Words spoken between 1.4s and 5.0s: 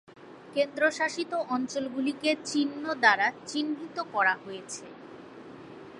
অঞ্চলগুলিকে চিহ্ন দ্বারা চিহ্নিত করা হয়েছে।